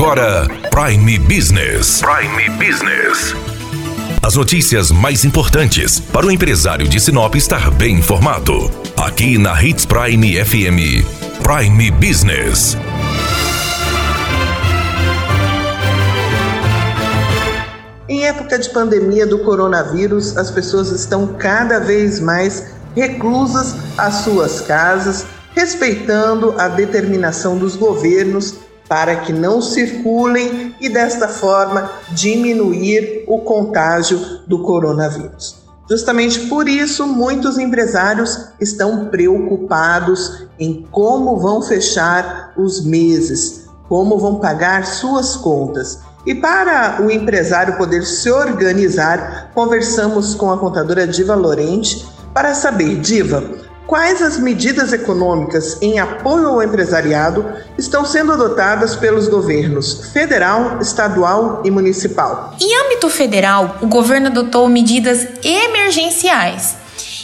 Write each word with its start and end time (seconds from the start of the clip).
agora 0.00 0.48
Prime 0.70 1.18
Business. 1.18 2.00
Prime 2.00 2.48
Business. 2.56 3.34
As 4.22 4.34
notícias 4.34 4.90
mais 4.90 5.26
importantes 5.26 6.00
para 6.00 6.24
o 6.24 6.30
empresário 6.30 6.88
de 6.88 6.98
Sinop 6.98 7.34
estar 7.34 7.70
bem 7.72 7.96
informado. 7.96 8.70
Aqui 8.96 9.36
na 9.36 9.62
Hits 9.62 9.84
Prime 9.84 10.42
FM. 10.42 11.04
Prime 11.42 11.90
Business. 11.90 12.78
Em 18.08 18.24
época 18.24 18.58
de 18.58 18.70
pandemia 18.70 19.26
do 19.26 19.40
coronavírus, 19.40 20.34
as 20.38 20.50
pessoas 20.50 20.90
estão 20.92 21.26
cada 21.34 21.78
vez 21.78 22.18
mais 22.20 22.72
reclusas 22.96 23.76
às 23.98 24.14
suas 24.24 24.62
casas, 24.62 25.26
respeitando 25.54 26.54
a 26.58 26.68
determinação 26.68 27.58
dos 27.58 27.76
governos 27.76 28.69
para 28.90 29.18
que 29.18 29.32
não 29.32 29.62
circulem 29.62 30.74
e 30.80 30.88
desta 30.88 31.28
forma 31.28 31.92
diminuir 32.08 33.22
o 33.28 33.38
contágio 33.38 34.18
do 34.48 34.64
coronavírus. 34.64 35.60
Justamente 35.88 36.48
por 36.48 36.68
isso, 36.68 37.06
muitos 37.06 37.56
empresários 37.56 38.48
estão 38.60 39.06
preocupados 39.06 40.44
em 40.58 40.84
como 40.90 41.38
vão 41.38 41.62
fechar 41.62 42.52
os 42.56 42.84
meses, 42.84 43.68
como 43.88 44.18
vão 44.18 44.40
pagar 44.40 44.84
suas 44.84 45.36
contas. 45.36 46.00
E 46.26 46.34
para 46.34 47.00
o 47.00 47.12
empresário 47.12 47.76
poder 47.76 48.04
se 48.04 48.28
organizar, 48.28 49.52
conversamos 49.54 50.34
com 50.34 50.50
a 50.50 50.58
contadora 50.58 51.06
Diva 51.06 51.36
Lorente 51.36 52.04
para 52.34 52.54
saber, 52.54 52.96
Diva, 52.98 53.59
quais 53.90 54.22
as 54.22 54.38
medidas 54.38 54.92
econômicas 54.92 55.76
em 55.82 55.98
apoio 55.98 56.46
ao 56.46 56.62
empresariado 56.62 57.44
estão 57.76 58.04
sendo 58.04 58.30
adotadas 58.30 58.94
pelos 58.94 59.26
governos 59.26 60.12
federal, 60.12 60.78
estadual 60.80 61.60
e 61.64 61.72
municipal. 61.72 62.54
Em 62.60 62.84
âmbito 62.84 63.10
federal, 63.10 63.78
o 63.82 63.88
governo 63.88 64.28
adotou 64.28 64.68
medidas 64.68 65.26
emergenciais, 65.42 66.76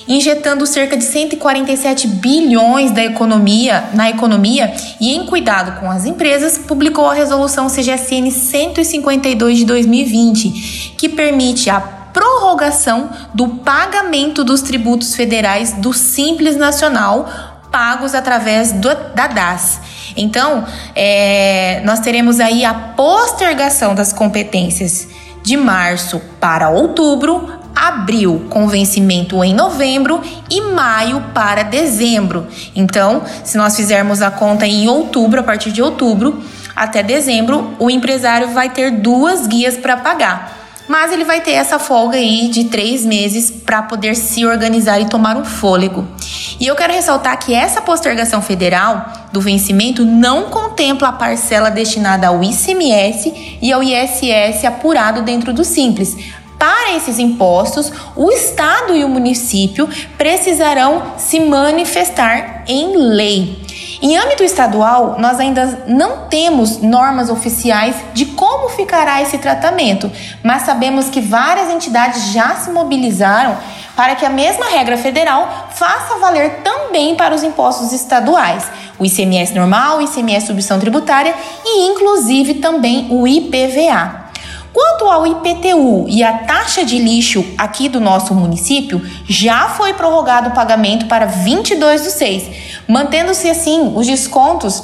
injetando 0.08 0.67
cerca 0.67 0.97
de 0.97 1.05
147 1.05 2.08
bilhões 2.08 2.91
da 2.91 3.05
economia 3.05 3.84
na 3.95 4.11
economia 4.11 4.75
e 5.01 5.14
em 5.14 5.25
cuidado 5.25 5.78
com 5.78 5.89
as 5.89 6.05
empresas, 6.05 6.58
publicou 6.58 7.06
a 7.06 7.14
resolução 7.14 7.69
CGSN 7.69 8.28
152 8.28 9.58
de 9.58 9.64
2020, 9.64 10.95
que 10.98 11.08
permite 11.08 11.70
a 11.70 11.95
prorrogação 12.47 13.11
do 13.34 13.48
pagamento 13.48 14.44
dos 14.44 14.62
tributos 14.62 15.16
federais 15.16 15.72
do 15.72 15.92
Simples 15.92 16.56
Nacional 16.56 17.28
pagos 17.72 18.14
através 18.14 18.72
do, 18.72 18.89
da 19.14 19.27
DAS. 19.27 19.80
Então, 20.16 20.64
é, 20.94 21.83
nós 21.84 21.98
teremos 21.98 22.39
aí 22.39 22.64
a 22.64 22.72
postergação 22.72 23.94
das 23.94 24.12
competências 24.12 25.08
de 25.42 25.56
março 25.56 26.22
para 26.41 26.70
outubro, 26.70 27.50
abril 27.74 28.47
com 28.48 28.69
vencimento 28.69 29.42
em 29.42 29.52
novembro 29.52 30.22
e 30.48 30.61
maio 30.61 31.22
para 31.34 31.64
dezembro. 31.64 32.47
Então, 32.74 33.22
se 33.44 33.58
nós 33.58 33.77
fizermos 33.77 34.22
a 34.22 34.30
conta 34.30 34.67
em 34.67 34.89
outubro, 34.89 35.41
a 35.41 35.42
partir 35.42 35.72
de 35.72 35.83
outubro 35.83 36.42
até 36.74 37.02
dezembro, 37.02 37.74
o 37.78 37.91
empresário 37.91 38.48
vai 38.50 38.70
ter 38.70 38.92
duas 38.92 39.47
guias 39.47 39.77
para 39.77 39.97
pagar 39.97 40.66
mas 40.89 41.12
ele 41.12 41.25
vai 41.25 41.41
ter 41.41 41.53
essa 41.53 41.79
folga 41.79 42.17
aí 42.17 42.48
de 42.48 42.65
três 42.65 43.05
meses 43.05 43.51
para 43.51 43.83
poder 43.83 44.15
se 44.15 44.47
organizar 44.47 45.01
e 45.01 45.09
tomar 45.09 45.37
um 45.37 45.45
fôlego. 45.45 46.06
E 46.59 46.67
eu 46.67 46.75
quero 46.75 46.92
ressaltar 46.92 47.39
que 47.39 47.55
essa 47.55 47.83
postergação 47.83 48.41
federal 48.41 49.07
do 49.33 49.41
vencimento 49.41 50.05
não 50.05 50.45
contempla 50.45 51.09
a 51.09 51.12
parcela 51.12 51.70
destinada 51.70 52.29
ao 52.29 52.42
ICMS 52.42 53.59
e 53.61 53.73
ao 53.73 53.83
ISS 53.83 54.64
apurado 54.64 55.23
dentro 55.23 55.53
do 55.53 55.64
Simples. 55.64 56.17
Para 56.59 56.97
esses 56.97 57.19
impostos, 57.19 57.92
o 58.14 58.30
Estado 58.33 58.96
e 58.96 59.05
o 59.05 59.08
município 59.08 59.89
precisarão 60.17 61.14
se 61.19 61.39
manifestar 61.39 62.64
em 62.67 62.96
lei. 62.96 63.65
Em 64.02 64.17
âmbito 64.17 64.45
estadual, 64.45 65.17
nós 65.18 65.40
ainda 65.40 65.84
não 65.86 66.27
temos 66.29 66.79
normas 66.83 67.30
oficiais 67.30 67.96
de 68.12 68.27
como 68.27 68.68
ficará 68.68 69.23
esse 69.23 69.39
tratamento, 69.39 70.11
mas 70.42 70.62
sabemos 70.62 71.08
que 71.08 71.20
várias 71.20 71.70
entidades 71.70 72.33
já 72.33 72.55
se 72.57 72.70
mobilizaram 72.70 73.57
para 73.96 74.14
que 74.14 74.27
a 74.27 74.30
mesma 74.30 74.67
regra 74.67 74.98
federal 74.98 75.70
faça 75.74 76.18
valer 76.18 76.61
também 76.62 77.17
para 77.17 77.34
os 77.34 77.42
impostos 77.42 77.92
estaduais, 77.92 78.70
o 78.98 79.07
ICMS 79.07 79.55
normal, 79.55 79.98
o 79.98 80.02
ICMS 80.02 80.46
subção 80.46 80.78
tributária 80.78 81.34
e 81.64 81.86
inclusive 81.89 82.55
também 82.55 83.08
o 83.11 83.27
IPVA. 83.27 84.26
Quanto 84.77 85.07
ao 85.07 85.27
IPTU 85.27 86.05
e 86.07 86.23
a 86.23 86.35
taxa 86.41 86.85
de 86.85 86.98
lixo 86.98 87.42
aqui 87.57 87.89
do 87.89 87.98
nosso 87.98 88.35
município, 88.35 89.01
já 89.27 89.70
foi 89.70 89.95
prorrogado 89.95 90.51
o 90.51 90.53
pagamento 90.53 91.07
para 91.07 91.25
22 91.25 92.03
do 92.03 92.11
6, 92.11 92.51
mantendo-se 92.87 93.48
assim 93.48 93.95
os 93.95 94.07
descontos 94.07 94.83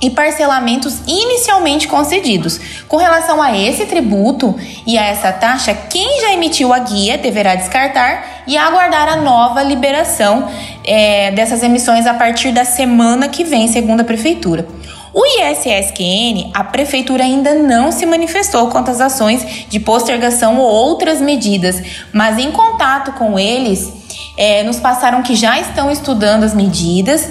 e 0.00 0.10
parcelamentos 0.10 1.00
inicialmente 1.08 1.88
concedidos. 1.88 2.60
Com 2.86 2.98
relação 2.98 3.42
a 3.42 3.58
esse 3.58 3.86
tributo 3.86 4.54
e 4.86 4.96
a 4.96 5.06
essa 5.06 5.32
taxa, 5.32 5.74
quem 5.74 6.20
já 6.20 6.32
emitiu 6.32 6.72
a 6.72 6.78
guia 6.78 7.18
deverá 7.18 7.56
descartar 7.56 8.44
e 8.46 8.56
aguardar 8.56 9.08
a 9.08 9.16
nova 9.16 9.60
liberação 9.60 10.48
é, 10.84 11.32
dessas 11.32 11.64
emissões 11.64 12.06
a 12.06 12.14
partir 12.14 12.52
da 12.52 12.64
semana 12.64 13.28
que 13.28 13.42
vem, 13.42 13.66
segundo 13.66 14.02
a 14.02 14.04
Prefeitura. 14.04 14.68
O 15.18 15.24
ISSQN, 15.24 16.50
a 16.52 16.62
prefeitura 16.62 17.24
ainda 17.24 17.54
não 17.54 17.90
se 17.90 18.04
manifestou 18.04 18.68
quanto 18.68 18.90
às 18.90 19.00
ações 19.00 19.64
de 19.66 19.80
postergação 19.80 20.58
ou 20.58 20.68
outras 20.68 21.22
medidas, 21.22 21.82
mas 22.12 22.36
em 22.38 22.52
contato 22.52 23.12
com 23.12 23.38
eles, 23.38 23.90
é, 24.36 24.62
nos 24.62 24.78
passaram 24.78 25.22
que 25.22 25.34
já 25.34 25.58
estão 25.58 25.90
estudando 25.90 26.44
as 26.44 26.52
medidas 26.52 27.30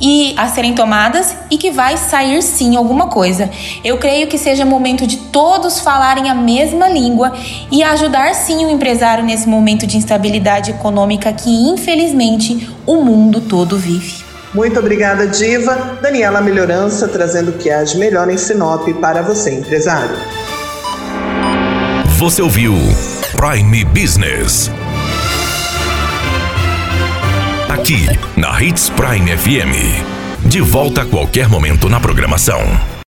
e 0.00 0.32
a 0.36 0.46
serem 0.46 0.76
tomadas 0.76 1.36
e 1.50 1.58
que 1.58 1.72
vai 1.72 1.96
sair 1.96 2.40
sim 2.40 2.76
alguma 2.76 3.08
coisa. 3.08 3.50
Eu 3.82 3.98
creio 3.98 4.28
que 4.28 4.38
seja 4.38 4.64
momento 4.64 5.04
de 5.04 5.16
todos 5.16 5.80
falarem 5.80 6.30
a 6.30 6.36
mesma 6.36 6.88
língua 6.88 7.32
e 7.68 7.82
ajudar 7.82 8.32
sim 8.36 8.64
o 8.64 8.70
empresário 8.70 9.24
nesse 9.24 9.48
momento 9.48 9.88
de 9.88 9.96
instabilidade 9.96 10.70
econômica 10.70 11.32
que 11.32 11.50
infelizmente 11.50 12.72
o 12.86 13.02
mundo 13.02 13.40
todo 13.40 13.76
vive. 13.76 14.23
Muito 14.54 14.78
obrigada, 14.78 15.26
Diva. 15.26 15.98
Daniela 16.00 16.40
Melhorança 16.40 17.08
trazendo 17.08 17.50
o 17.50 17.54
que 17.54 17.70
há 17.70 17.82
de 17.82 17.98
melhor 17.98 18.30
em 18.30 18.38
Sinop 18.38 18.88
para 19.00 19.20
você, 19.20 19.52
empresário. 19.52 20.16
Você 22.16 22.40
ouviu 22.40 22.72
Prime 23.36 23.84
Business. 23.86 24.70
Aqui, 27.68 28.06
na 28.36 28.62
Hits 28.62 28.88
Prime 28.90 29.36
FM. 29.36 30.46
De 30.46 30.60
volta 30.60 31.02
a 31.02 31.04
qualquer 31.04 31.48
momento 31.48 31.88
na 31.88 31.98
programação. 31.98 32.93